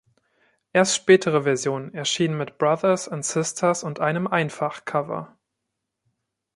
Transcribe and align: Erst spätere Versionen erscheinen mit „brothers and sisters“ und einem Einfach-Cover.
Erst 0.73 0.95
spätere 0.95 1.43
Versionen 1.43 1.93
erscheinen 1.93 2.35
mit 2.35 2.57
„brothers 2.57 3.07
and 3.07 3.23
sisters“ 3.23 3.83
und 3.83 3.99
einem 3.99 4.25
Einfach-Cover. 4.25 5.37